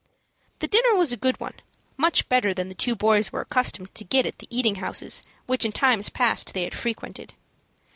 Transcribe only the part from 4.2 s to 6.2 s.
at the eating houses which in times